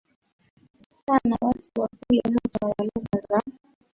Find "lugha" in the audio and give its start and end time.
2.79-3.19